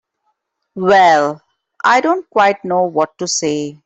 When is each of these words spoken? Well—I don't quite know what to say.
Well—I 0.73 2.01
don't 2.01 2.27
quite 2.31 2.65
know 2.65 2.81
what 2.85 3.15
to 3.19 3.27
say. 3.27 3.77